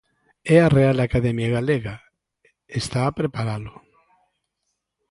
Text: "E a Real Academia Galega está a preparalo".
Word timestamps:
"E 0.53 0.55
a 0.65 0.67
Real 0.77 0.97
Academia 1.07 1.53
Galega 1.57 1.95
está 2.81 2.99
a 3.05 3.15
preparalo". 3.19 3.73